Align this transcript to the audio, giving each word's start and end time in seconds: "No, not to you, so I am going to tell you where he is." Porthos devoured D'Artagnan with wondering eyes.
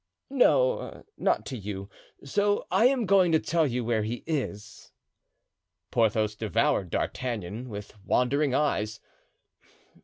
"No, 0.31 1.03
not 1.15 1.45
to 1.45 1.55
you, 1.59 1.87
so 2.23 2.65
I 2.71 2.87
am 2.87 3.05
going 3.05 3.31
to 3.33 3.39
tell 3.39 3.67
you 3.67 3.85
where 3.85 4.01
he 4.01 4.23
is." 4.25 4.91
Porthos 5.91 6.33
devoured 6.35 6.89
D'Artagnan 6.89 7.69
with 7.69 7.93
wondering 8.03 8.55
eyes. 8.55 8.99